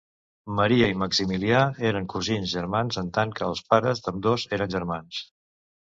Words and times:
Maria 0.59 0.87
i 0.93 0.95
Maximilià 1.01 1.59
eren 1.91 2.09
cosins 2.15 2.55
germans 2.55 2.99
en 3.05 3.15
tant 3.21 3.37
que 3.39 3.49
els 3.53 3.65
pares 3.71 4.05
d'ambdós 4.09 4.51
eren 4.59 4.77
germans. 4.79 5.27